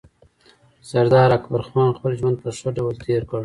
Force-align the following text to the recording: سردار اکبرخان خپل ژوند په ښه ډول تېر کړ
سردار 0.89 1.29
اکبرخان 1.37 1.89
خپل 1.97 2.11
ژوند 2.19 2.35
په 2.43 2.49
ښه 2.57 2.69
ډول 2.77 2.95
تېر 3.05 3.21
کړ 3.29 3.39